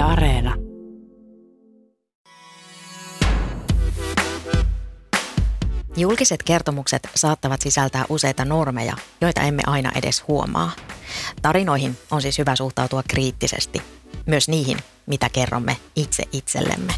[0.00, 0.54] Yle Areena.
[5.96, 10.70] Julkiset kertomukset saattavat sisältää useita normeja, joita emme aina edes huomaa.
[11.42, 13.82] Tarinoihin on siis hyvä suhtautua kriittisesti,
[14.26, 16.92] myös niihin, mitä kerromme itse itsellemme.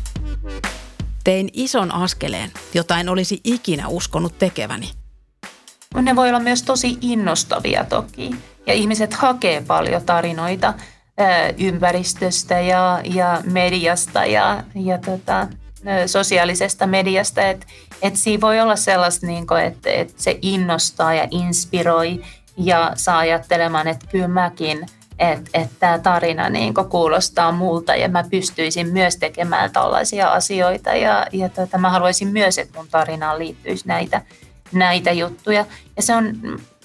[1.25, 4.91] Tein ison askeleen, jota en olisi ikinä uskonut tekeväni.
[6.03, 8.31] Ne voi olla myös tosi innostavia toki.
[8.67, 10.75] Ja ihmiset hakee paljon tarinoita
[11.59, 15.49] ympäristöstä ja, ja mediasta ja, ja tota,
[16.07, 17.43] sosiaalisesta mediasta.
[17.43, 17.67] Että
[18.03, 22.23] et siinä voi olla sellaista, niin että et se innostaa ja inspiroi
[22.57, 24.87] ja saa ajattelemaan, että kyllä mäkin,
[25.19, 31.27] että et tämä tarina niin kuulostaa multa ja mä pystyisin myös tekemään tällaisia asioita ja,
[31.33, 34.23] ja tota, mä haluaisin myös, että mun tarinaan liittyisi näitä,
[34.73, 35.67] näitä juttuja.
[35.97, 36.33] Ja se on,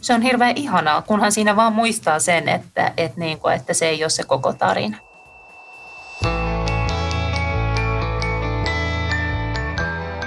[0.01, 3.89] se on hirveän ihanaa, kunhan siinä vaan muistaa sen, että, että, niin kuin, että se
[3.89, 4.97] ei ole se koko tarina.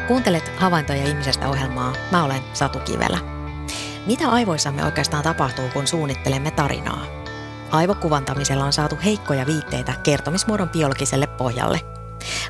[0.09, 1.93] Kuuntelet Havaintoja ihmisestä ohjelmaa.
[2.13, 3.19] Mä olen Satu Kivelä.
[4.07, 7.07] Mitä aivoissamme oikeastaan tapahtuu, kun suunnittelemme tarinaa?
[7.71, 12.00] Aivokuvantamisella on saatu heikkoja viitteitä kertomismuodon biologiselle pohjalle.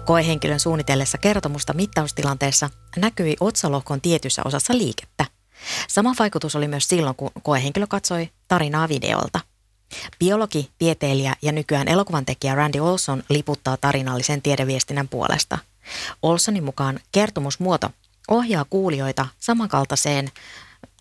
[0.04, 5.24] Koehenkilön suunnitellessa kertomusta mittaustilanteessa näkyi otsalohkon tietyssä osassa liikettä.
[5.88, 9.40] Sama vaikutus oli myös silloin, kun koehenkilö katsoi tarinaa videolta.
[10.18, 15.58] Biologi, tieteilijä ja nykyään elokuvan tekijä Randy Olson liputtaa tarinallisen tiedeviestinnän puolesta–
[16.22, 17.90] Olsonin mukaan kertomusmuoto
[18.28, 20.30] ohjaa kuulijoita samankaltaiseen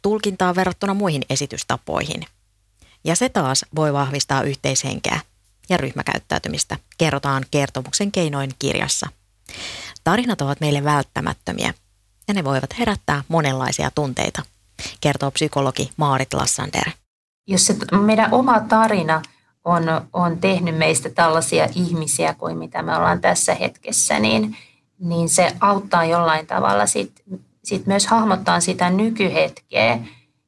[0.01, 2.25] tulkintaan verrattuna muihin esitystapoihin.
[3.03, 5.19] Ja se taas voi vahvistaa yhteishenkeä
[5.69, 9.07] ja ryhmäkäyttäytymistä, kerrotaan kertomuksen keinoin kirjassa.
[10.03, 11.73] Tarinat ovat meille välttämättömiä
[12.27, 14.41] ja ne voivat herättää monenlaisia tunteita,
[15.01, 16.89] kertoo psykologi Maarit Lassander.
[17.47, 19.21] Jos se meidän oma tarina
[19.65, 24.57] on, on tehnyt meistä tällaisia ihmisiä kuin mitä me ollaan tässä hetkessä, niin–
[24.99, 27.11] niin se auttaa jollain tavalla sit,
[27.63, 29.99] sit myös hahmottaa sitä nykyhetkeä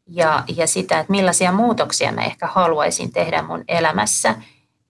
[0.07, 4.35] ja, ja sitä, että millaisia muutoksia mä ehkä haluaisin tehdä mun elämässä.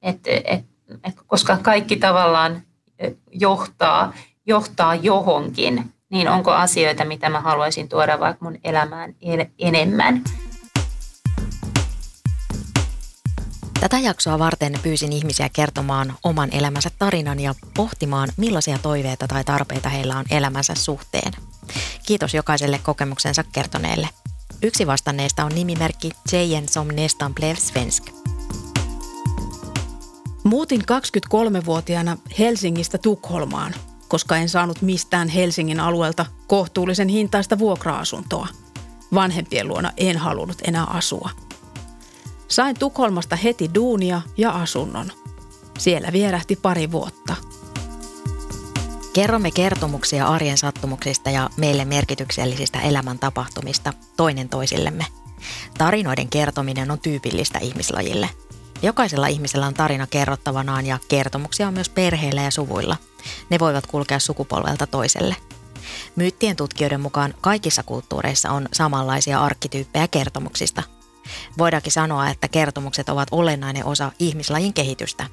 [0.01, 0.65] Et, et,
[1.03, 2.61] et, koska kaikki tavallaan
[3.31, 4.13] johtaa,
[4.45, 9.15] johtaa johonkin, niin onko asioita, mitä mä haluaisin tuoda vaikka mun elämään
[9.59, 10.23] enemmän.
[13.79, 19.89] Tätä jaksoa varten pyysin ihmisiä kertomaan oman elämänsä tarinan ja pohtimaan, millaisia toiveita tai tarpeita
[19.89, 21.33] heillä on elämänsä suhteen.
[22.07, 24.09] Kiitos jokaiselle kokemuksensa kertoneelle.
[24.63, 28.20] Yksi vastanneista on nimimerkki Jejen som nästan blev svensk.
[30.43, 33.73] Muutin 23-vuotiaana Helsingistä Tukholmaan,
[34.07, 38.47] koska en saanut mistään Helsingin alueelta kohtuullisen hintaista vuokra-asuntoa.
[39.13, 41.29] Vanhempien luona en halunnut enää asua–
[42.51, 45.11] Sain Tukholmasta heti duunia ja asunnon.
[45.77, 47.35] Siellä vierähti pari vuotta.
[49.13, 55.05] Kerromme kertomuksia arjen sattumuksista ja meille merkityksellisistä elämäntapahtumista toinen toisillemme.
[55.77, 58.29] Tarinoiden kertominen on tyypillistä ihmislajille.
[58.81, 62.97] Jokaisella ihmisellä on tarina kerrottavanaan ja kertomuksia on myös perheillä ja suvuilla.
[63.49, 65.35] Ne voivat kulkea sukupolvelta toiselle.
[66.15, 70.83] Myyttien tutkijoiden mukaan kaikissa kulttuureissa on samanlaisia arkkityyppejä kertomuksista–
[71.57, 75.25] Voidaankin sanoa, että kertomukset ovat olennainen osa ihmislajin kehitystä.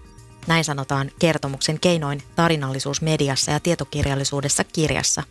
[0.46, 5.22] Näin sanotaan kertomuksen keinoin tarinallisuus mediassa ja tietokirjallisuudessa kirjassa.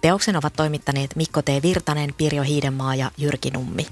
[0.00, 1.48] Teoksen ovat toimittaneet Mikko T.
[1.62, 3.86] Virtanen, Pirjo Hiidenmaa ja Jyrki Nummi.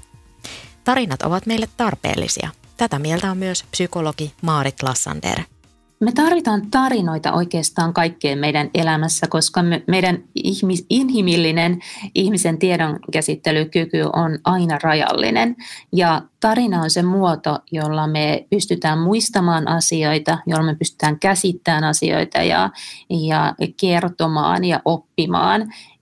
[0.83, 2.49] Tarinat ovat meille tarpeellisia.
[2.79, 5.39] Tätä mieltä on myös psykologi Maarit Lassander.
[5.99, 11.79] Me tarvitaan tarinoita oikeastaan kaikkeen meidän elämässä, koska me, meidän ihmis, inhimillinen
[12.15, 15.55] ihmisen tiedonkäsittelykyky on aina rajallinen.
[15.93, 22.37] Ja tarina on se muoto, jolla me pystytään muistamaan asioita, jolla me pystytään käsittämään asioita
[22.37, 22.69] ja,
[23.09, 25.08] ja kertomaan ja oppimaan.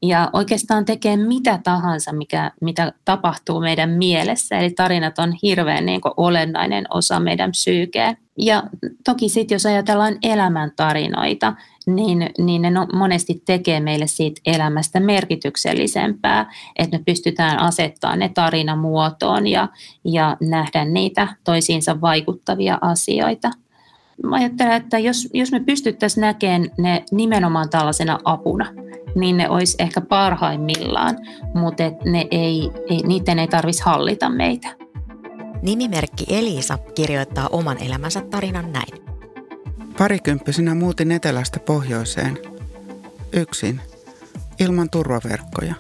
[0.02, 4.60] Ja oikeastaan tekee mitä tahansa, mikä, mitä tapahtuu meidän mielessä.
[4.60, 8.16] Eli tarinat on hirveän niin kuin, olennainen osa meidän psyykeä.
[8.38, 8.64] Ja
[9.06, 11.54] toki sitten, jos ajatellaan elämäntarinoita,
[11.88, 18.30] niin, niin ne no, monesti tekee meille siitä elämästä merkityksellisempää, että me pystytään asettamaan ne
[18.30, 19.68] tarinamuotoon ja,
[20.06, 23.52] ja nähdä niitä toisiinsa vaikuttavia asioita.
[24.24, 28.74] Mä ajattelen, että jos, jos me pystyttäisiin näkemään ne nimenomaan tällaisena apuna,
[29.16, 31.18] niin ne olisi ehkä parhaimmillaan,
[31.54, 34.76] mutta ne ei, ei, niiden ei tarvitsisi hallita meitä.
[35.62, 39.08] Nimimerkki Elisa kirjoittaa oman elämänsä tarinan näin.
[39.98, 42.38] Parikymppisenä muutin etelästä pohjoiseen.
[43.34, 43.82] Yksin.
[44.60, 45.76] Ilman turvaverkkoja.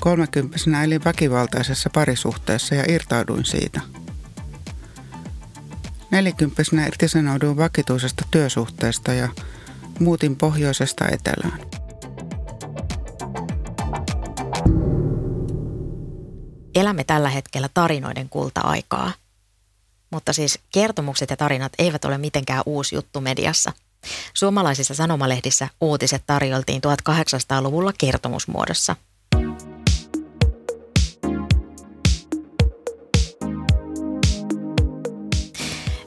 [0.00, 3.80] Kolmekymppisenä elin väkivaltaisessa parisuhteessa ja irtauduin siitä.
[6.14, 9.28] Nelikymppisenä irtisanouduin vakituisesta työsuhteesta ja
[10.00, 11.60] muutin pohjoisesta etelään.
[16.74, 19.12] Elämme tällä hetkellä tarinoiden kulta-aikaa.
[20.10, 23.72] Mutta siis kertomukset ja tarinat eivät ole mitenkään uusi juttu mediassa.
[24.34, 28.96] Suomalaisissa sanomalehdissä uutiset tarjoltiin 1800-luvulla kertomusmuodossa.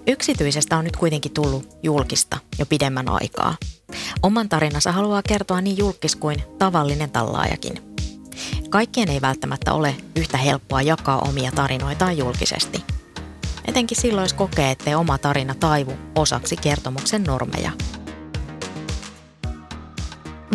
[0.07, 3.56] Yksityisestä on nyt kuitenkin tullut julkista jo pidemmän aikaa.
[4.24, 7.95] Oman tarinansa haluaa kertoa niin julkis kuin tavallinen tallaajakin.
[8.69, 12.83] Kaikkien ei välttämättä ole yhtä helppoa jakaa omia tarinoitaan julkisesti.
[13.68, 17.71] Etenkin silloin, jos kokee, ettei oma tarina taivu osaksi kertomuksen normeja.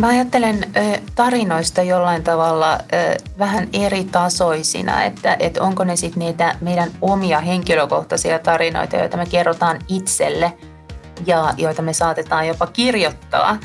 [0.01, 0.71] Mä ajattelen
[1.15, 2.79] tarinoista jollain tavalla
[3.39, 9.25] vähän eri tasoisina, että et onko ne sitten niitä meidän omia henkilökohtaisia tarinoita, joita me
[9.25, 10.53] kerrotaan itselle
[11.25, 13.57] ja joita me saatetaan jopa kirjoittaa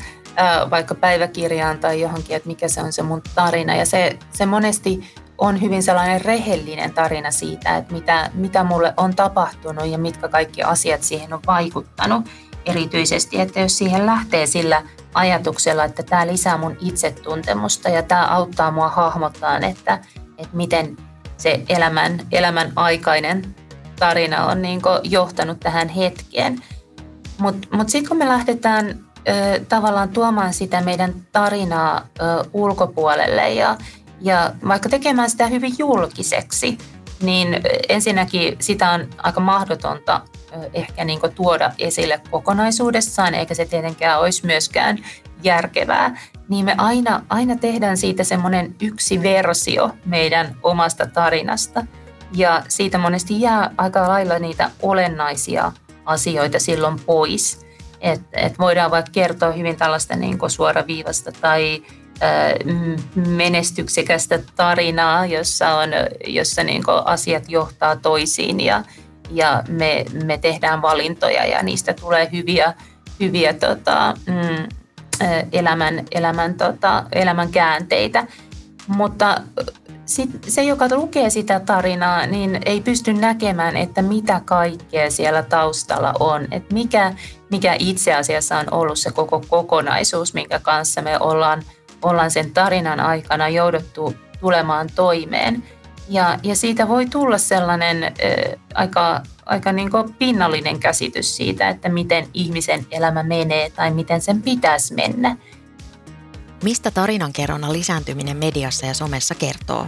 [0.69, 3.75] vaikka päiväkirjaan tai johonkin, että mikä se on se mun tarina.
[3.75, 9.15] Ja se, se monesti on hyvin sellainen rehellinen tarina siitä, että mitä, mitä mulle on
[9.15, 12.25] tapahtunut ja mitkä kaikki asiat siihen on vaikuttanut
[12.65, 14.83] erityisesti, että jos siihen lähtee sillä
[15.13, 19.99] ajatuksella, että tämä lisää mun itsetuntemusta ja tämä auttaa mua hahmottaa, että,
[20.37, 20.97] että miten
[21.37, 23.55] se elämän, elämän aikainen
[23.99, 26.63] tarina on niin johtanut tähän hetkeen.
[27.39, 32.23] Mutta mut, mut sitten kun me lähdetään ö, tavallaan tuomaan sitä meidän tarinaa ö,
[32.53, 33.77] ulkopuolelle ja,
[34.21, 36.77] ja vaikka tekemään sitä hyvin julkiseksi,
[37.21, 40.21] niin ensinnäkin sitä on aika mahdotonta
[40.73, 44.97] ehkä niin tuoda esille kokonaisuudessaan, eikä se tietenkään olisi myöskään
[45.43, 46.17] järkevää,
[46.49, 51.85] niin me aina, aina tehdään siitä semmoinen yksi versio meidän omasta tarinasta.
[52.35, 55.71] Ja siitä monesti jää aika lailla niitä olennaisia
[56.05, 57.65] asioita silloin pois.
[58.01, 61.83] Et, et voidaan vaikka kertoa hyvin tällaista niin suoraviivasta tai
[63.15, 65.89] menestyksekästä tarinaa, jossa, on,
[66.27, 68.83] jossa niin asiat johtaa toisiin ja,
[69.29, 72.73] ja me, me tehdään valintoja ja niistä tulee hyviä,
[73.19, 74.67] hyviä tota, mm,
[75.51, 78.27] elämän, elämän, tota, elämän käänteitä.
[78.87, 79.41] Mutta
[80.05, 86.13] sit, se, joka lukee sitä tarinaa, niin ei pysty näkemään, että mitä kaikkea siellä taustalla
[86.19, 86.47] on.
[86.51, 87.13] Että mikä,
[87.51, 91.63] mikä itse asiassa on ollut se koko kokonaisuus, minkä kanssa me ollaan,
[92.01, 95.63] ollaan sen tarinan aikana jouduttu tulemaan toimeen.
[96.09, 98.11] Ja, ja siitä voi tulla sellainen äh,
[98.73, 99.89] aika, aika niin
[100.19, 105.37] pinnallinen käsitys siitä, että miten ihmisen elämä menee tai miten sen pitäisi mennä.
[106.63, 109.87] Mistä tarinankerronnan lisääntyminen mediassa ja somessa kertoo?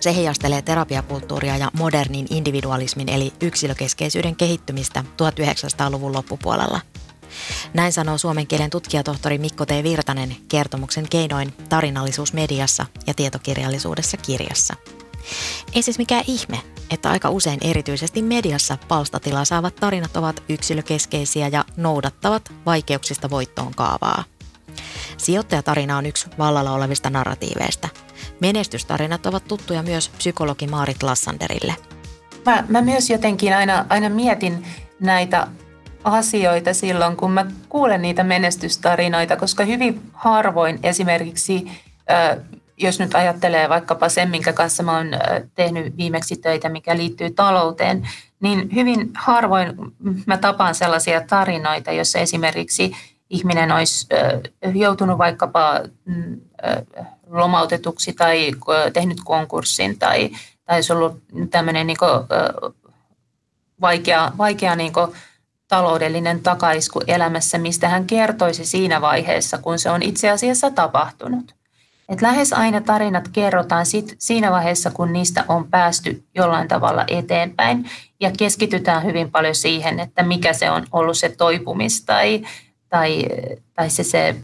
[0.00, 6.80] Se heijastelee terapiakulttuuria ja modernin individualismin eli yksilökeskeisyyden kehittymistä 1900-luvun loppupuolella–
[7.74, 9.70] näin sanoo suomen kielen tutkijatohtori Mikko T.
[9.82, 14.74] Virtanen kertomuksen keinoin tarinallisuus mediassa ja tietokirjallisuudessa kirjassa.
[15.72, 16.60] Ei siis mikään ihme,
[16.90, 24.24] että aika usein erityisesti mediassa palstatilaa saavat tarinat ovat yksilökeskeisiä ja noudattavat vaikeuksista voittoon kaavaa.
[25.16, 27.88] Sijoittajatarina on yksi vallalla olevista narratiiveista.
[28.40, 31.74] Menestystarinat ovat tuttuja myös psykologi Maarit Lassanderille.
[32.46, 34.66] Mä, mä myös jotenkin aina, aina mietin
[35.00, 35.46] näitä
[36.06, 41.70] asioita silloin, kun mä kuulen niitä menestystarinoita, koska hyvin harvoin esimerkiksi,
[42.76, 45.06] jos nyt ajattelee vaikkapa sen, minkä kanssa mä oon
[45.54, 48.08] tehnyt viimeksi töitä, mikä liittyy talouteen,
[48.40, 49.72] niin hyvin harvoin
[50.26, 52.92] mä tapaan sellaisia tarinoita, joissa esimerkiksi
[53.30, 54.06] ihminen olisi
[54.74, 56.40] joutunut vaikkapa mm,
[57.26, 58.52] lomautetuksi tai
[58.92, 60.30] tehnyt konkurssin tai,
[60.64, 61.98] tai olisi ollut tämmöinen niin
[63.80, 64.92] vaikea, vaikea niin
[65.68, 71.54] taloudellinen takaisku elämässä, mistä hän kertoisi siinä vaiheessa, kun se on itse asiassa tapahtunut.
[72.08, 77.90] Et lähes aina tarinat kerrotaan sit siinä vaiheessa, kun niistä on päästy jollain tavalla eteenpäin
[78.20, 82.46] ja keskitytään hyvin paljon siihen, että mikä se on ollut se toipumis tai,
[82.88, 83.24] tai,
[83.74, 84.36] tai se, se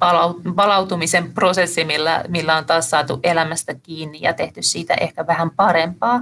[0.56, 6.20] palautumisen prosessi, millä, millä on taas saatu elämästä kiinni ja tehty siitä ehkä vähän parempaa.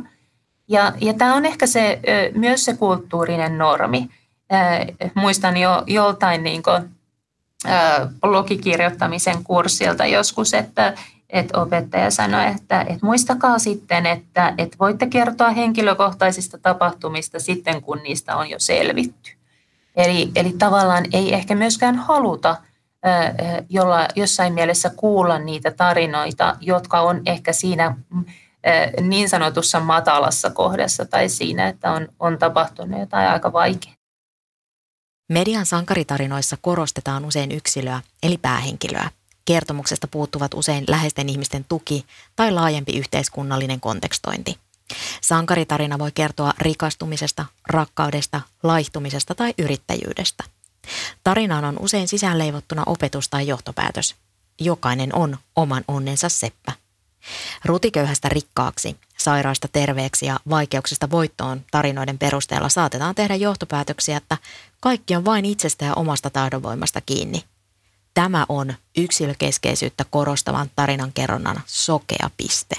[0.68, 2.00] Ja, ja tämä on ehkä se,
[2.34, 4.08] myös se kulttuurinen normi–
[4.52, 6.88] äh, muistan jo joltain niin kuin,
[7.66, 10.94] äh, blogikirjoittamisen kurssilta joskus, että,
[11.30, 18.00] että opettaja sanoi, että, että muistakaa sitten, että, että voitte kertoa henkilökohtaisista tapahtumista sitten, kun
[18.02, 19.30] niistä on jo selvitty.
[19.96, 22.56] Eli, eli tavallaan ei ehkä myöskään haluta
[23.68, 27.96] jolla, jossain mielessä kuulla niitä tarinoita, jotka on ehkä siinä
[29.00, 33.99] niin sanotussa matalassa kohdassa tai siinä, että on, on tapahtunut jotain aika vaikeaa.
[35.30, 39.10] Median sankaritarinoissa korostetaan usein yksilöä, eli päähenkilöä.
[39.44, 42.06] Kertomuksesta puuttuvat usein läheisten ihmisten tuki
[42.36, 44.58] tai laajempi yhteiskunnallinen kontekstointi.
[45.20, 50.44] Sankaritarina voi kertoa rikastumisesta, rakkaudesta, laihtumisesta tai yrittäjyydestä.
[51.24, 54.16] Tarinaan on usein sisäänleivottuna opetus tai johtopäätös.
[54.60, 56.72] Jokainen on oman onnensa seppä.
[57.64, 64.36] Rutiköyhästä rikkaaksi, sairaasta terveeksi ja vaikeuksista voittoon tarinoiden perusteella saatetaan tehdä johtopäätöksiä, että
[64.80, 67.44] kaikki on vain itsestä ja omasta tahdonvoimasta kiinni.
[68.14, 72.76] Tämä on yksilökeskeisyyttä korostavan tarinan kerronnan sokea piste.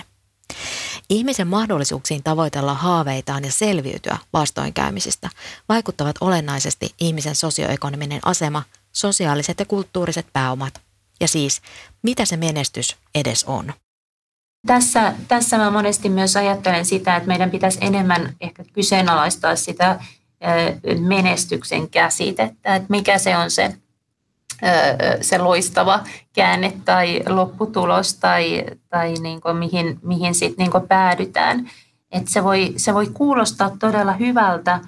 [1.10, 5.30] Ihmisen mahdollisuuksiin tavoitella haaveitaan ja selviytyä vastoinkäymisistä
[5.70, 10.82] vaikuttavat olennaisesti ihmisen sosioekonominen asema, sosiaaliset ja kulttuuriset pääomat
[11.20, 11.62] ja siis
[12.02, 13.74] mitä se menestys edes on.
[14.68, 20.00] Tässä, tässä mä monesti myös ajattelen sitä, että meidän pitäisi enemmän ehkä kyseenalaistaa sitä
[21.00, 23.76] menestyksen käsitettä, että mikä se on se,
[25.22, 26.00] se loistava
[26.34, 31.70] käänne tai lopputulos tai, tai niin kuin mihin, mihin sitten niin päädytään.
[32.12, 34.80] Että se, voi, se voi kuulostaa todella hyvältä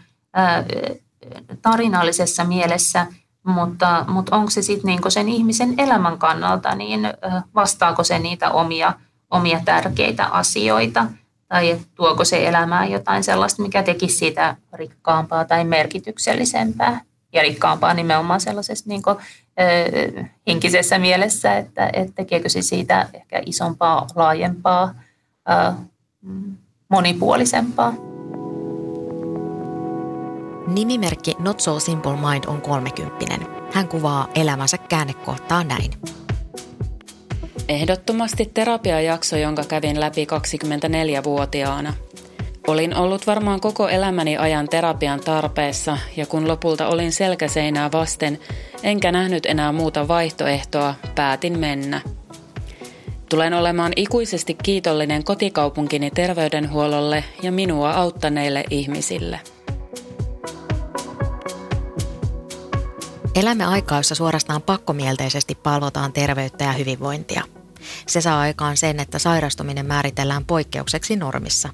[1.61, 3.07] tarinallisessa mielessä,
[3.43, 7.01] mutta, mutta onko se sitten niin sen ihmisen elämän kannalta, niin
[7.55, 8.93] vastaako se niitä omia,
[9.33, 11.05] omia tärkeitä asioita–
[11.53, 17.01] tai tuoko se elämään jotain sellaista, mikä tekisi siitä rikkaampaa tai merkityksellisempää.
[17.33, 23.41] Ja rikkaampaa nimenomaan sellaisessa niin kuin, ö, henkisessä mielessä, että, että tekeekö se siitä ehkä
[23.45, 24.93] isompaa, laajempaa,
[25.49, 25.73] ö,
[26.89, 27.93] monipuolisempaa.
[30.67, 33.47] Nimimerkki Not So Simple Mind on kolmekymppinen.
[33.73, 35.91] Hän kuvaa elämänsä käännekohtaa näin.
[37.69, 41.93] Ehdottomasti terapiajakso, jonka kävin läpi 24-vuotiaana.
[42.67, 48.39] Olin ollut varmaan koko elämäni ajan terapian tarpeessa ja kun lopulta olin selkäseinää vasten,
[48.83, 52.01] enkä nähnyt enää muuta vaihtoehtoa, päätin mennä.
[53.29, 59.39] Tulen olemaan ikuisesti kiitollinen kotikaupunkini terveydenhuollolle ja minua auttaneille ihmisille.
[63.35, 67.43] Elämme aikaa, jossa suorastaan pakkomielteisesti palvotaan terveyttä ja hyvinvointia.
[68.07, 71.69] Se saa aikaan sen, että sairastuminen määritellään poikkeukseksi normissa.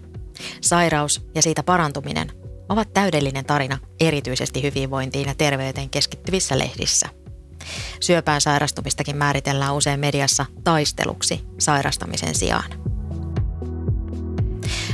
[0.62, 2.32] Sairaus ja siitä parantuminen
[2.70, 7.10] ovat täydellinen tarina erityisesti hyvinvointiin ja terveyteen keskittyvissä lehdissä.
[8.00, 12.72] Syöpään sairastumistakin määritellään usein mediassa taisteluksi sairastamisen sijaan.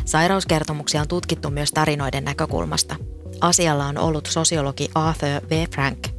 [0.05, 2.95] Sairauskertomuksia on tutkittu myös tarinoiden näkökulmasta.
[3.41, 5.67] Asialla on ollut sosiologi Arthur V.
[5.75, 6.14] Frank,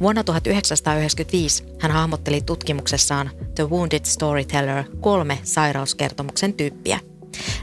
[0.00, 7.00] Vuonna 1995 hän hahmotteli tutkimuksessaan The Wounded Storyteller kolme sairauskertomuksen tyyppiä.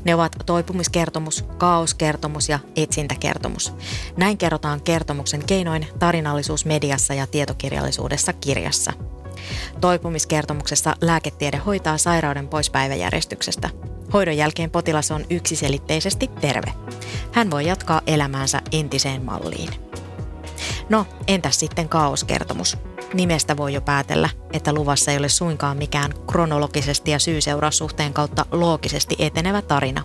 [0.03, 3.74] Ne ovat toipumiskertomus, kaoskertomus ja etsintäkertomus.
[4.17, 8.93] Näin kerrotaan kertomuksen keinoin tarinallisuus mediassa ja tietokirjallisuudessa kirjassa.
[9.81, 13.70] Toipumiskertomuksessa lääketiede hoitaa sairauden pois päiväjärjestyksestä.
[14.13, 16.74] Hoidon jälkeen potilas on yksiselitteisesti terve.
[17.31, 19.70] Hän voi jatkaa elämäänsä entiseen malliin.
[20.91, 22.77] No, entäs sitten kaoskertomus?
[23.13, 29.15] Nimestä voi jo päätellä, että luvassa ei ole suinkaan mikään kronologisesti ja syy-seuraussuhteen kautta loogisesti
[29.19, 30.03] etenevä tarina.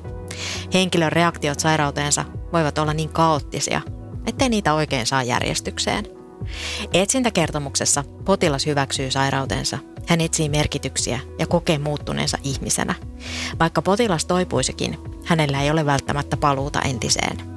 [0.74, 3.80] Henkilön reaktiot sairauteensa voivat olla niin kaoottisia,
[4.26, 6.04] ettei niitä oikein saa järjestykseen.
[6.92, 9.78] Etsintäkertomuksessa potilas hyväksyy sairautensa.
[10.06, 12.94] Hän etsii merkityksiä ja kokee muuttuneensa ihmisenä.
[13.60, 17.55] Vaikka potilas toipuisikin, hänellä ei ole välttämättä paluuta entiseen.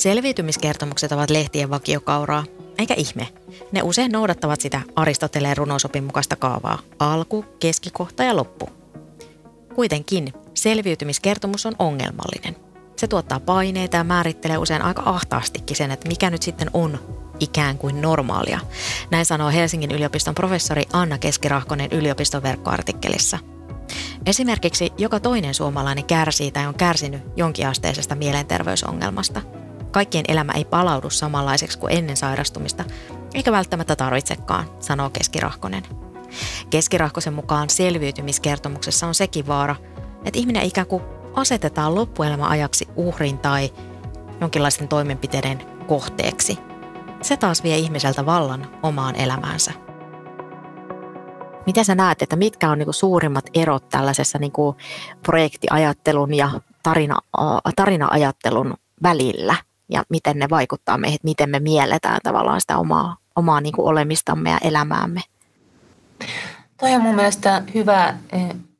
[0.00, 2.44] Selviytymiskertomukset ovat lehtien vakiokauraa,
[2.78, 3.28] eikä ihme.
[3.72, 6.78] Ne usein noudattavat sitä Aristoteleen runosopin mukaista kaavaa.
[6.98, 8.68] Alku, keskikohta ja loppu.
[9.74, 12.56] Kuitenkin selviytymiskertomus on ongelmallinen.
[12.96, 16.98] Se tuottaa paineita ja määrittelee usein aika ahtaastikin sen, että mikä nyt sitten on
[17.40, 18.60] ikään kuin normaalia.
[19.10, 23.38] Näin sanoo Helsingin yliopiston professori Anna Keskirahkonen yliopiston verkkoartikkelissa.
[24.26, 29.42] Esimerkiksi joka toinen suomalainen kärsii tai on kärsinyt jonkinasteisesta mielenterveysongelmasta–
[29.90, 32.84] Kaikkien elämä ei palaudu samanlaiseksi kuin ennen sairastumista,
[33.34, 35.82] eikä välttämättä tarvitsekaan, sanoo Keskirahkonen.
[36.70, 39.76] Keskirahkosen mukaan selviytymiskertomuksessa on sekin vaara,
[40.24, 41.02] että ihminen ikään kuin
[41.34, 43.72] asetetaan loppuelämän ajaksi uhrin tai
[44.40, 46.58] jonkinlaisten toimenpiteiden kohteeksi.
[47.22, 49.72] Se taas vie ihmiseltä vallan omaan elämäänsä.
[51.66, 54.76] Miten sä näet, että mitkä on niinku suurimmat erot tällaisessa niinku
[55.22, 56.50] projektiajattelun ja
[56.82, 57.18] tarina,
[57.76, 59.54] tarina-ajattelun välillä?
[59.90, 64.50] Ja miten ne vaikuttaa meihin, miten me mielletään tavallaan sitä omaa, omaa niin kuin olemistamme
[64.50, 65.20] ja elämäämme.
[66.80, 68.14] Toi on mun mielestä hyvä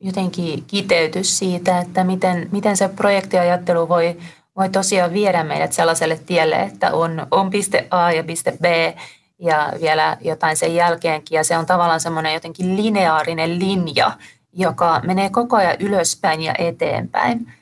[0.00, 4.16] jotenkin kiteytys siitä, että miten, miten se projektiajattelu voi,
[4.56, 8.64] voi tosiaan viedä meidät sellaiselle tielle, että on, on piste A ja piste B
[9.38, 11.36] ja vielä jotain sen jälkeenkin.
[11.36, 14.12] Ja se on tavallaan semmoinen jotenkin lineaarinen linja,
[14.52, 17.52] joka menee koko ajan ylöspäin ja eteenpäin,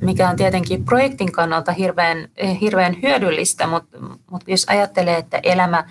[0.00, 2.28] mikä on tietenkin projektin kannalta hirveän,
[2.60, 3.98] hirveän hyödyllistä, mutta,
[4.30, 5.84] mutta jos ajattelee, että elämä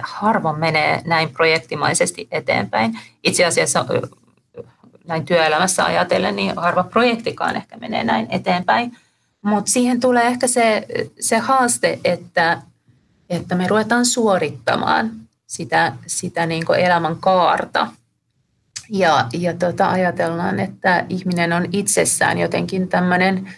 [0.00, 3.86] harvoin menee näin projektimaisesti eteenpäin, itse asiassa
[5.06, 8.96] näin työelämässä ajatellen, niin harva projektikaan ehkä menee näin eteenpäin.
[9.42, 10.86] Mutta siihen tulee ehkä se,
[11.20, 12.62] se haaste, että,
[13.30, 15.10] että me ruvetaan suorittamaan
[15.46, 17.86] sitä, sitä niin elämän kaarta.
[18.92, 23.52] Ja, ja tota, ajatellaan, että ihminen on itsessään jotenkin tämmöinen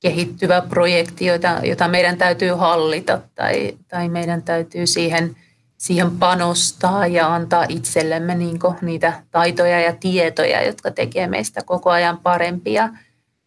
[0.00, 5.36] kehittyvä projekti, jota, jota meidän täytyy hallita tai, tai meidän täytyy siihen–
[5.78, 12.18] siihen panostaa ja antaa itsellemme niin niitä taitoja ja tietoja, jotka tekee meistä koko ajan
[12.18, 12.88] parempia,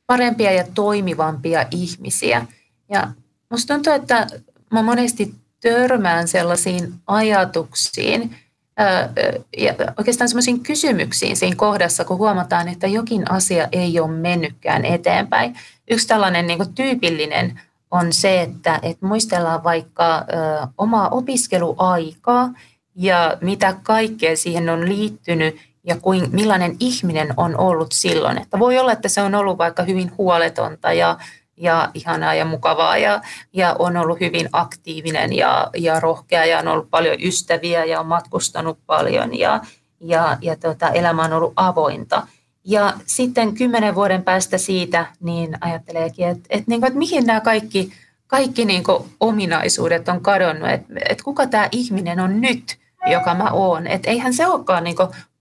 [0.07, 2.45] parempia ja toimivampia ihmisiä.
[2.89, 3.11] Ja
[3.49, 4.27] musta tuntuu, että
[4.71, 8.35] mä monesti törmään sellaisiin ajatuksiin
[9.57, 15.55] ja oikeastaan sellaisiin kysymyksiin siinä kohdassa, kun huomataan, että jokin asia ei ole mennytkään eteenpäin.
[15.91, 17.59] Yksi tällainen niin tyypillinen
[17.91, 22.49] on se, että, että muistellaan vaikka ö, omaa opiskeluaikaa
[22.95, 28.37] ja mitä kaikkea siihen on liittynyt ja kuin, millainen ihminen on ollut silloin.
[28.37, 31.17] Että voi olla, että se on ollut vaikka hyvin huoletonta ja,
[31.57, 33.21] ja ihanaa ja mukavaa ja,
[33.53, 38.05] ja on ollut hyvin aktiivinen ja, ja rohkea ja on ollut paljon ystäviä ja on
[38.05, 39.61] matkustanut paljon ja,
[39.99, 42.27] ja, ja tota, elämä on ollut avointa.
[42.63, 47.41] Ja sitten kymmenen vuoden päästä siitä, niin ajatteleekin, että, että, niin kuin, että mihin nämä
[47.41, 47.93] kaikki,
[48.27, 52.77] kaikki niin kuin ominaisuudet on kadonnut, että, että kuka tämä ihminen on nyt,
[53.11, 53.87] joka mä oon.
[53.87, 54.95] Että eihän se olekaan niin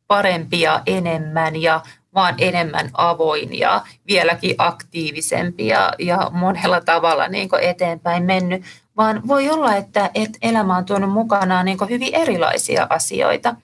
[0.07, 1.81] parempi ja enemmän ja
[2.15, 8.63] vaan enemmän avoin ja vieläkin aktiivisempi ja, ja monella tavalla niin eteenpäin mennyt,
[8.97, 13.57] vaan voi olla, että, että elämä on tuonut mukanaan niin hyvin erilaisia asioita,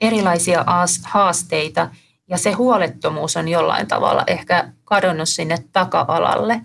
[0.00, 0.64] erilaisia
[1.04, 1.88] haasteita–
[2.32, 6.60] ja se huolettomuus on jollain tavalla ehkä kadonnut sinne taka-alalle.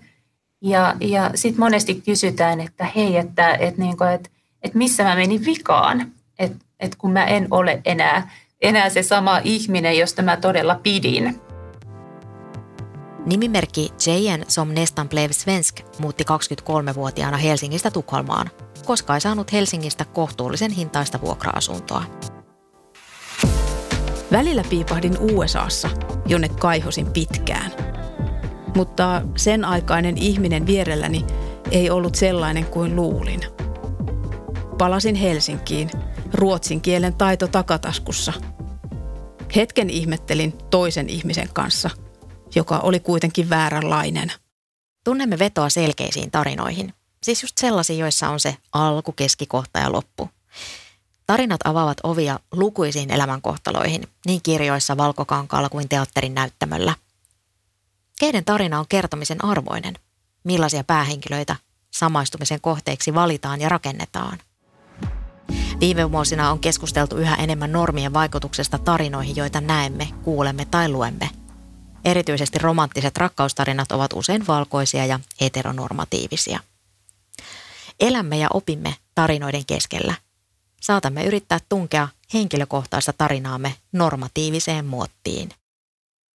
[0.62, 4.30] Ja, ja sitten monesti kysytään, että hei, että, että, niin että,
[4.62, 9.40] että missä mä menin vikaan, että, että kun mä en ole enää, enää se sama
[9.44, 11.40] ihminen, josta mä todella pidin.
[13.26, 14.44] Nimimerkki J.N.
[14.48, 18.50] som nästan blev svensk muutti 23-vuotiaana Helsingistä Tukholmaan,
[18.86, 22.02] koska ei saanut Helsingistä kohtuullisen hintaista vuokra-asuntoa.
[24.32, 25.90] Välillä piipahdin USAssa,
[26.26, 27.72] jonne kaihosin pitkään.
[28.76, 31.24] Mutta sen aikainen ihminen vierelläni
[31.70, 33.40] ei ollut sellainen kuin luulin.
[34.78, 35.90] Palasin Helsinkiin,
[36.34, 38.32] ruotsin kielen taito takataskussa.
[39.56, 41.90] Hetken ihmettelin toisen ihmisen kanssa,
[42.54, 44.32] joka oli kuitenkin vääränlainen.
[45.04, 46.94] Tunnemme vetoa selkeisiin tarinoihin.
[47.22, 50.30] Siis just sellaisia, joissa on se alku, keskikohta ja loppu.
[51.26, 56.94] Tarinat avaavat ovia lukuisiin elämänkohtaloihin, niin kirjoissa, valkokankaalla kuin teatterin näyttämöllä.
[58.20, 59.94] Keiden tarina on kertomisen arvoinen?
[60.44, 61.56] Millaisia päähenkilöitä
[61.94, 64.38] samaistumisen kohteeksi valitaan ja rakennetaan?
[65.80, 71.30] Viime vuosina on keskusteltu yhä enemmän normien vaikutuksesta tarinoihin, joita näemme, kuulemme tai luemme.
[72.04, 76.60] Erityisesti romanttiset rakkaustarinat ovat usein valkoisia ja heteronormatiivisia.
[78.00, 80.14] Elämme ja opimme tarinoiden keskellä–
[80.80, 85.48] saatamme yrittää tunkea henkilökohtaista tarinaamme normatiiviseen muottiin.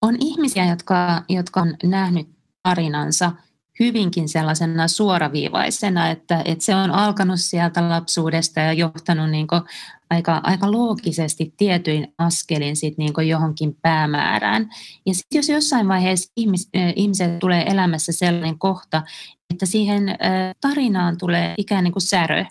[0.01, 2.29] On ihmisiä, jotka, jotka on nähnyt
[2.63, 3.31] tarinansa
[3.79, 9.47] hyvinkin sellaisena suoraviivaisena, että, että se on alkanut sieltä lapsuudesta ja johtanut niin
[10.09, 14.69] aika, aika loogisesti tietyin askelin sit niin johonkin päämäärään.
[15.05, 19.03] Ja sitten jos jossain vaiheessa ihmis, ihmiset tulee elämässä sellainen kohta,
[19.53, 20.17] että siihen
[20.61, 22.45] tarinaan tulee ikään kuin särö,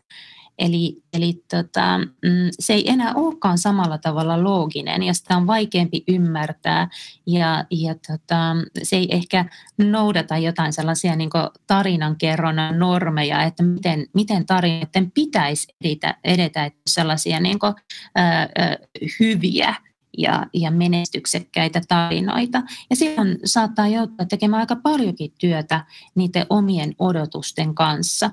[0.59, 6.05] Eli, eli tota, mm, se ei enää olekaan samalla tavalla looginen ja sitä on vaikeampi
[6.09, 6.89] ymmärtää
[7.27, 9.45] ja, ja tota, se ei ehkä
[9.79, 11.31] noudata jotain sellaisia niin
[11.67, 17.75] tarinankerronnan normeja, että miten, miten tarinoiden pitäisi edetä, edetä että sellaisia niin kuin,
[18.15, 18.77] ää, ää,
[19.21, 19.75] hyviä
[20.19, 22.63] ja, ja menestyksekkäitä tarinoita.
[22.91, 25.85] Ja silloin saattaa joutua tekemään aika paljonkin työtä
[26.15, 28.31] niiden omien odotusten kanssa.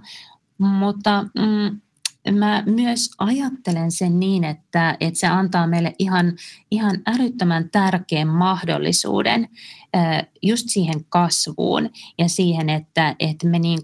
[0.58, 1.82] Mutta mm,
[2.36, 6.34] mä myös ajattelen sen niin, että, että se antaa meille ihan,
[6.72, 9.50] ihan älyttömän tärkeän mahdollisuuden
[10.42, 13.80] just siihen kasvuun ja siihen, että, että me niin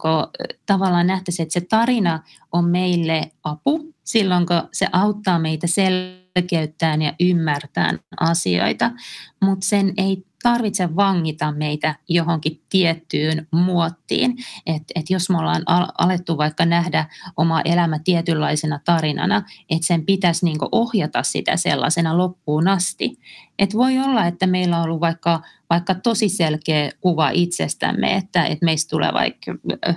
[0.65, 2.19] tavallaan nähtäisiin, että se tarina
[2.51, 8.91] on meille apu silloin, kun se auttaa meitä selkeyttämään ja ymmärtämään asioita,
[9.41, 14.35] mutta sen ei tarvitse vangita meitä johonkin tiettyyn muottiin.
[14.65, 15.63] Että et jos me ollaan
[15.97, 17.05] alettu vaikka nähdä
[17.37, 23.19] oma elämä tietynlaisena tarinana, että sen pitäisi niinku ohjata sitä sellaisena loppuun asti.
[23.59, 28.65] Et voi olla, että meillä on ollut vaikka, vaikka tosi selkeä kuva itsestämme, että, että
[28.65, 29.55] meistä tulee vaikka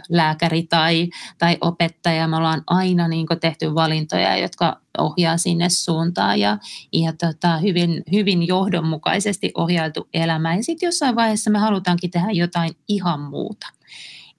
[0.09, 2.29] lääkäri tai, tai opettaja.
[2.29, 6.59] Me ollaan aina niin tehty valintoja, jotka ohjaa sinne suuntaan ja,
[6.93, 10.57] ja tota, hyvin, hyvin johdonmukaisesti ohjailtu elämä.
[10.57, 13.67] Ja sitten jossain vaiheessa me halutaankin tehdä jotain ihan muuta.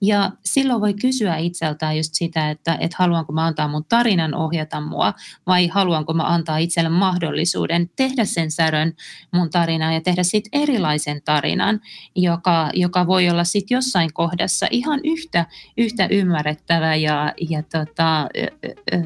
[0.00, 4.80] Ja silloin voi kysyä itseltään just sitä, että, että haluanko mä antaa mun tarinan ohjata
[4.80, 5.14] mua
[5.46, 8.92] vai haluanko mä antaa itselle mahdollisuuden tehdä sen särön
[9.32, 11.80] mun tarinaan ja tehdä siitä erilaisen tarinan,
[12.16, 18.46] joka, joka voi olla sitten jossain kohdassa ihan yhtä, yhtä ymmärrettävä ja, ja tota, ö,
[18.92, 19.02] ö,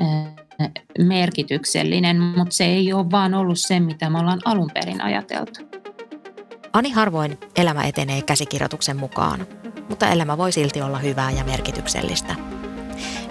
[0.00, 0.04] ö,
[0.98, 5.79] merkityksellinen, mutta se ei ole vaan ollut se, mitä me ollaan alun perin ajateltu.
[6.72, 9.46] Ani harvoin elämä etenee käsikirjoituksen mukaan
[9.90, 12.34] mutta elämä voi silti olla hyvää ja merkityksellistä.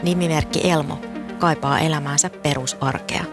[0.04, 1.02] Nimimerkki Elmo
[1.40, 3.24] kaipaa elämäänsä perusarkea.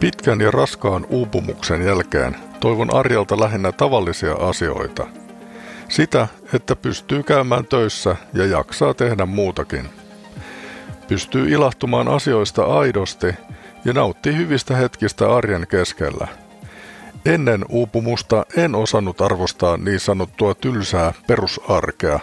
[0.00, 5.06] Pitkän ja raskaan uupumuksen jälkeen toivon Arjalta lähinnä tavallisia asioita.
[5.88, 9.88] Sitä, että pystyy käymään töissä ja jaksaa tehdä muutakin.
[11.08, 13.34] Pystyy ilahtumaan asioista aidosti
[13.84, 16.28] ja nauttii hyvistä hetkistä arjen keskellä–
[17.24, 22.20] Ennen uupumusta en osannut arvostaa niin sanottua tylsää perusarkea.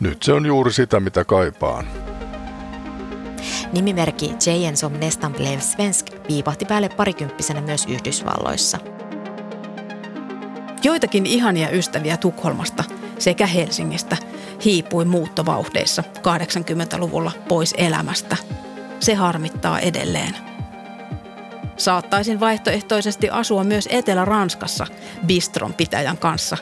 [0.00, 1.86] Nyt se on juuri sitä, mitä kaipaan.
[3.72, 8.78] Nimimerkki Jane som nästan blev svensk viipahti päälle parikymppisenä myös Yhdysvalloissa.
[10.82, 12.84] Joitakin ihania ystäviä Tukholmasta
[13.18, 14.16] sekä Helsingistä
[14.64, 18.36] hiipui muuttovauhdeissa 80-luvulla pois elämästä.
[19.00, 20.51] Se harmittaa edelleen.
[21.76, 24.86] Saattaisin vaihtoehtoisesti asua myös Etelä-Ranskassa
[25.26, 26.56] bistron pitäjän kanssa,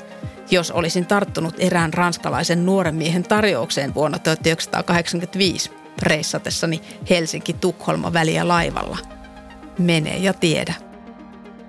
[0.51, 5.70] jos olisin tarttunut erään ranskalaisen nuoren miehen tarjoukseen vuonna 1985
[6.03, 8.99] reissatessani Helsinki-Tukholma väliä laivalla.
[9.79, 10.75] Mene ja tiedä.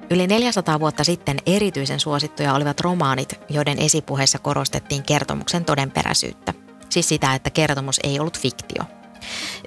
[0.10, 6.54] Yli 400 vuotta sitten erityisen suosittuja olivat romaanit, joiden esipuheessa korostettiin kertomuksen todenperäisyyttä.
[6.90, 8.84] Siis sitä, että kertomus ei ollut fiktio–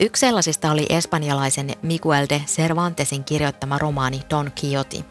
[0.00, 5.04] Yksi sellaisista oli espanjalaisen Miguel de Cervantesin kirjoittama romaani Don Quixote.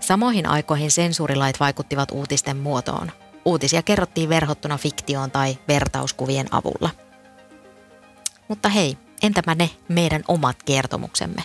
[0.00, 3.12] Samoihin aikoihin sensuurilait vaikuttivat uutisten muotoon.
[3.44, 6.90] Uutisia kerrottiin verhottuna fiktioon tai vertauskuvien avulla.
[8.48, 11.42] Mutta hei, entäpä ne meidän omat kertomuksemme,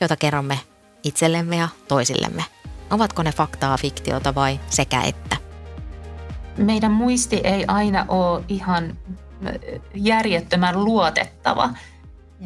[0.00, 0.60] joita kerromme
[1.04, 2.44] itsellemme ja toisillemme?
[2.90, 5.36] Ovatko ne faktaa, fiktiota vai sekä että?
[6.56, 8.98] Meidän muisti ei aina ole ihan
[9.94, 11.70] järjettömän luotettava.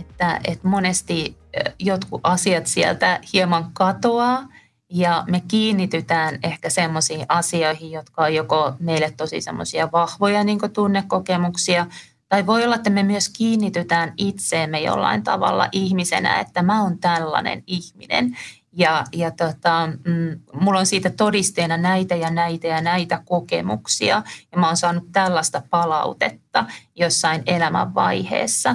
[0.01, 1.39] Että, että monesti
[1.79, 4.49] jotkut asiat sieltä hieman katoaa
[4.89, 11.87] ja me kiinnitytään ehkä semmoisiin asioihin, jotka on joko meille tosi semmoisia vahvoja niin tunnekokemuksia,
[12.29, 17.63] tai voi olla, että me myös kiinnitytään itseemme jollain tavalla ihmisenä, että mä oon tällainen
[17.67, 18.37] ihminen.
[18.73, 24.23] Ja, ja tota, mm, mulla on siitä todisteena näitä ja näitä ja näitä kokemuksia.
[24.53, 26.65] Ja mä oon saanut tällaista palautetta
[26.97, 28.75] jossain elämänvaiheessa.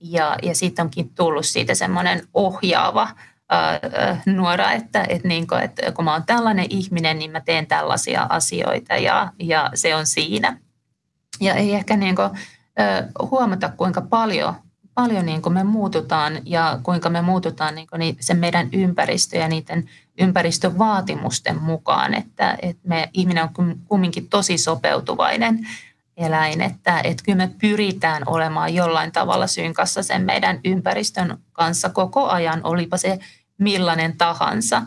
[0.00, 3.08] Ja, ja sitten onkin tullut siitä semmoinen ohjaava
[3.48, 3.80] ää,
[4.26, 8.26] nuora, että, että, niin kuin, että kun mä oon tällainen ihminen, niin mä teen tällaisia
[8.28, 10.58] asioita ja, ja se on siinä.
[11.40, 12.30] Ja ei ehkä niin kuin,
[13.30, 14.54] huomata, kuinka paljon
[14.98, 19.48] paljon niin kuin me muututaan ja kuinka me muututaan niin kuin sen meidän ympäristö ja
[19.48, 25.68] niiden ympäristövaatimusten mukaan, että, että me, ihminen on kumminkin tosi sopeutuvainen
[26.16, 32.28] eläin, että, että kyllä me pyritään olemaan jollain tavalla synkassa sen meidän ympäristön kanssa koko
[32.28, 33.18] ajan, olipa se
[33.58, 34.82] millainen tahansa.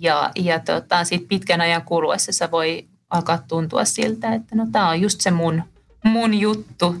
[0.00, 4.88] Ja, ja tota, sitten pitkän ajan kuluessa se voi alkaa tuntua siltä, että no tämä
[4.88, 5.62] on just se mun,
[6.04, 6.96] mun juttu,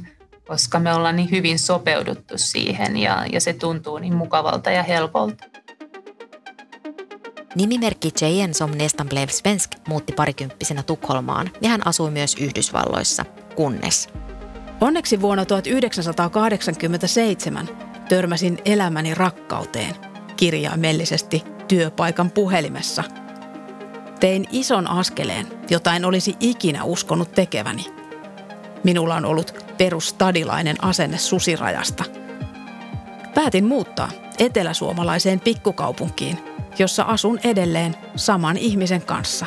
[0.48, 5.44] koska me ollaan niin hyvin sopeuduttu siihen ja, ja se tuntuu niin mukavalta ja helpolta.
[7.54, 14.08] Nimimerkki Jane som nästan blev svensk muutti parikymppisenä Tukholmaan ja hän asui myös Yhdysvalloissa, kunnes.
[14.80, 17.68] Onneksi vuonna 1987
[18.08, 19.94] törmäsin elämäni rakkauteen
[20.36, 23.04] kirjaimellisesti työpaikan puhelimessa.
[24.20, 27.86] Tein ison askeleen, jota en olisi ikinä uskonut tekeväni–
[28.86, 32.04] Minulla on ollut perustadilainen asenne susirajasta.
[33.34, 36.38] Päätin muuttaa eteläsuomalaiseen pikkukaupunkiin,
[36.78, 39.46] jossa asun edelleen saman ihmisen kanssa.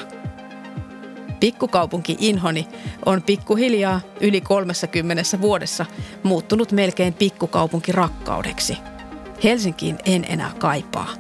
[1.40, 2.68] Pikkukaupunki Inhoni
[3.06, 5.86] on pikkuhiljaa yli 30 vuodessa
[6.24, 8.78] muuttunut melkein pikkukaupunki rakkaudeksi.
[9.44, 11.14] Helsinkiin en enää kaipaa.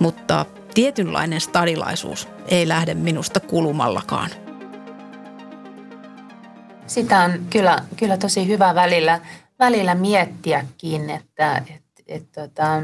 [0.00, 4.43] Mutta tietynlainen stadilaisuus ei lähde minusta kulumallakaan.
[6.94, 9.20] Sitä on kyllä, kyllä tosi hyvä välillä,
[9.58, 12.82] välillä miettiäkin, että, että, että, että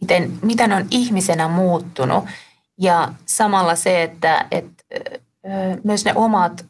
[0.00, 2.24] miten, miten on ihmisenä muuttunut.
[2.78, 4.84] Ja samalla se, että, että
[5.84, 6.66] myös ne omat,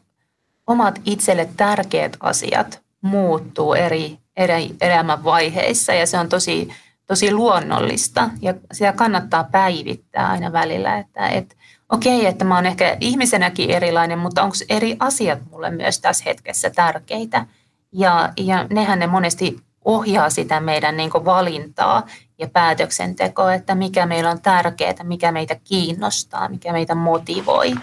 [0.67, 6.69] omat itselle tärkeät asiat muuttuu eri, eri elämänvaiheissa ja se on tosi,
[7.05, 11.55] tosi luonnollista ja sitä kannattaa päivittää aina välillä, että, että
[11.89, 16.69] okei, että mä oon ehkä ihmisenäkin erilainen, mutta onko eri asiat mulle myös tässä hetkessä
[16.69, 17.45] tärkeitä.
[17.91, 24.29] Ja, ja nehän ne monesti ohjaa sitä meidän niin valintaa ja päätöksentekoa, että mikä meillä
[24.29, 27.75] on tärkeää, mikä meitä kiinnostaa, mikä meitä motivoi.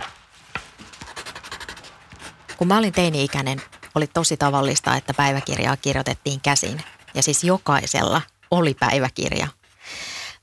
[2.57, 3.63] Kun mä olin teini-ikäinen,
[3.95, 6.83] oli tosi tavallista, että päiväkirjaa kirjoitettiin käsin.
[7.15, 9.49] Ja siis jokaisella oli päiväkirja.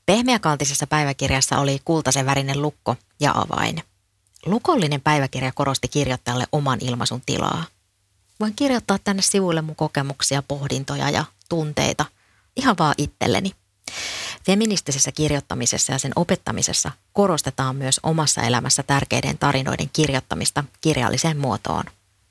[0.06, 3.82] Pehmeäkantisessa päiväkirjassa oli kultaisen värinen lukko ja avain.
[4.46, 7.64] Lukollinen päiväkirja korosti kirjoittajalle oman ilmaisun tilaa.
[8.40, 12.04] Voin kirjoittaa tänne sivuille mun kokemuksia, pohdintoja ja tunteita
[12.56, 13.52] ihan vaan itselleni.
[14.46, 21.84] Feministisessä kirjoittamisessa ja sen opettamisessa korostetaan myös omassa elämässä tärkeiden tarinoiden kirjoittamista kirjalliseen muotoon.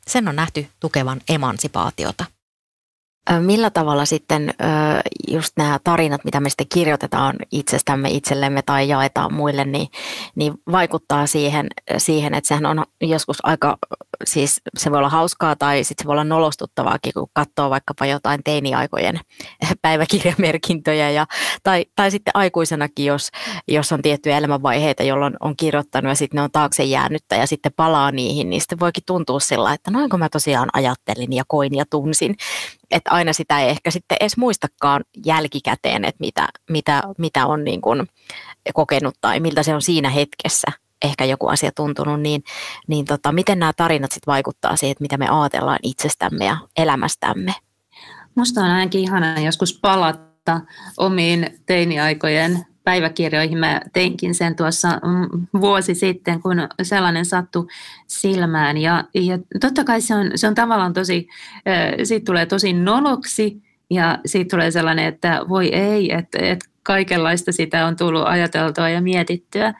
[0.07, 2.25] Sen on nähty tukevan emansipaatiota–
[3.39, 4.53] Millä tavalla sitten
[5.27, 9.87] just nämä tarinat, mitä me sitten kirjoitetaan itsestämme itsellemme tai jaetaan muille, niin,
[10.35, 13.77] niin vaikuttaa siihen, siihen, että sehän on joskus aika,
[14.25, 18.41] siis se voi olla hauskaa tai sitten se voi olla nolostuttavaakin, kun katsoo vaikkapa jotain
[18.43, 19.19] teiniaikojen
[19.81, 21.25] päiväkirjamerkintöjä ja,
[21.63, 23.29] tai, tai sitten aikuisenakin, jos,
[23.67, 27.71] jos on tiettyjä elämänvaiheita, jolloin on kirjoittanut ja sitten ne on taakse jäänyttä ja sitten
[27.75, 31.85] palaa niihin, niin sitten voikin tuntua sillä, että noinko mä tosiaan ajattelin ja koin ja
[31.89, 32.35] tunsin.
[32.91, 37.81] Että aina sitä ei ehkä sitten edes muistakaan jälkikäteen, että mitä, mitä, mitä on niin
[37.81, 38.07] kuin
[38.73, 40.67] kokenut tai miltä se on siinä hetkessä
[41.01, 42.43] ehkä joku asia tuntunut, niin,
[42.87, 47.53] niin tota, miten nämä tarinat sitten vaikuttaa siihen, että mitä me ajatellaan itsestämme ja elämästämme?
[48.35, 50.61] Musta on ainakin ihana joskus palata
[50.97, 53.57] omiin teiniaikojen päiväkirjoihin.
[53.57, 57.67] Mä teinkin sen tuossa mm, vuosi sitten, kun sellainen sattui
[58.07, 58.77] silmään.
[58.77, 61.27] Ja, ja totta kai se on, se on tavallaan tosi,
[62.03, 67.85] siitä tulee tosi noloksi ja siitä tulee sellainen, että voi ei, että, että kaikenlaista sitä
[67.85, 69.73] on tullut ajateltua ja mietittyä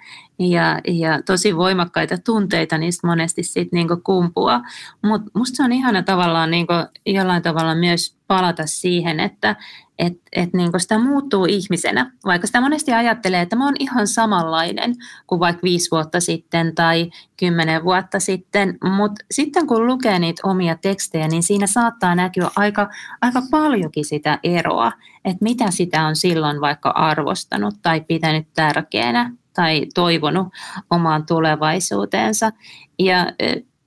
[0.50, 4.62] ja, ja tosi voimakkaita tunteita niistä monesti sitten niinku kumpua.
[5.04, 6.74] Mutta musta se on ihana tavallaan niinku
[7.06, 9.56] jollain tavalla myös palata siihen, että
[10.00, 12.12] et, et niinku sitä muuttuu ihmisenä.
[12.26, 14.96] Vaikka sitä monesti ajattelee, että mä oon ihan samanlainen
[15.28, 20.76] kuin vaikka viisi vuotta sitten tai kymmenen vuotta sitten, mutta sitten kun lukee niitä omia
[20.76, 22.90] tekstejä, niin siinä saattaa näkyä aika,
[23.22, 24.92] aika paljonkin sitä eroa,
[25.26, 30.48] että mitä sitä on silloin vaikka arvostanut tai pitänyt tärkeänä tai toivonut
[30.90, 32.52] omaan tulevaisuuteensa.
[33.00, 33.28] Ja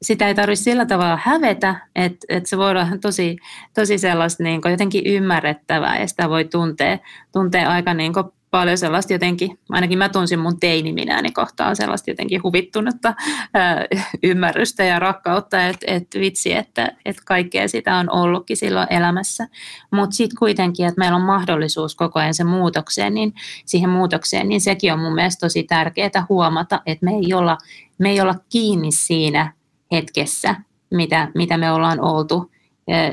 [0.02, 3.36] sitä ei tarvitse sillä tavalla hävetä, että, että se voi olla tosi,
[3.74, 6.98] tosi sellaista niin jotenkin ymmärrettävää ja sitä voi tuntea,
[7.32, 8.12] tuntea aika niin
[8.54, 13.14] paljon sellaista jotenkin, ainakin mä tunsin mun teiniminäni kohtaan sellaista jotenkin huvittunutta
[13.54, 13.84] ää,
[14.22, 19.48] ymmärrystä ja rakkautta, että et vitsi, että et kaikkea sitä on ollutkin silloin elämässä.
[19.90, 23.34] Mutta sitten kuitenkin, että meillä on mahdollisuus koko ajan se muutokseen, niin
[23.66, 27.58] siihen muutokseen, niin sekin on mun mielestä tosi tärkeää huomata, että me ei olla,
[27.98, 29.52] me ei olla kiinni siinä
[29.92, 30.54] hetkessä,
[30.90, 32.53] mitä, mitä me ollaan oltu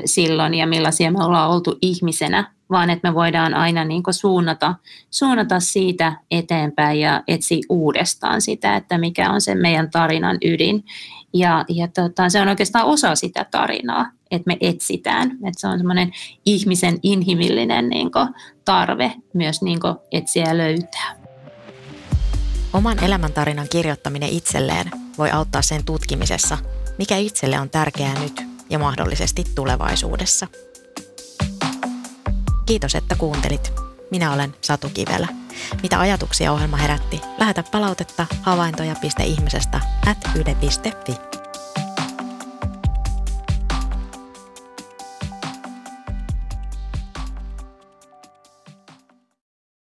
[0.04, 4.74] silloin ja millaisia me ollaan oltu ihmisenä vaan että me voidaan aina niin suunnata,
[5.10, 10.84] suunnata siitä eteenpäin ja etsiä uudestaan sitä, että mikä on se meidän tarinan ydin.
[11.34, 15.30] Ja, ja tota, se on oikeastaan osa sitä tarinaa, että me etsitään.
[15.30, 16.12] Että se on semmoinen
[16.46, 18.10] ihmisen inhimillinen niin
[18.64, 19.78] tarve myös niin
[20.12, 21.14] etsiä ja löytää.
[22.72, 26.58] Oman elämäntarinan kirjoittaminen itselleen voi auttaa sen tutkimisessa,
[26.98, 30.46] mikä itselle on tärkeää nyt ja mahdollisesti tulevaisuudessa.
[32.66, 33.72] Kiitos, että kuuntelit.
[34.10, 35.28] Minä olen Satu Kivelä.
[35.82, 37.20] Mitä ajatuksia ohjelma herätti?
[37.38, 41.41] Lähetä palautetta havaintoja.ihmisestä at yle.fi.